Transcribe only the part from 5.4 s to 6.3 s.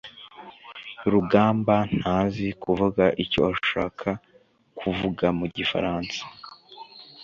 gifaransa